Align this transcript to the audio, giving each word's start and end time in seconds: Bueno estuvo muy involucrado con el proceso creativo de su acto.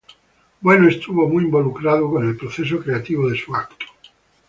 Bueno 0.61 0.89
estuvo 0.89 1.27
muy 1.29 1.43
involucrado 1.43 2.09
con 2.09 2.27
el 2.27 2.35
proceso 2.35 2.79
creativo 2.79 3.29
de 3.29 3.37
su 3.37 3.53
acto. 3.55 3.85